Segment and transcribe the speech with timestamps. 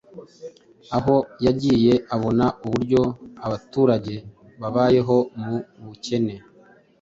[0.97, 1.15] aho
[1.45, 3.01] yagiye abona uburyo
[3.45, 4.15] abaturage
[4.59, 5.17] babayeho
[5.79, 6.35] mu bukene,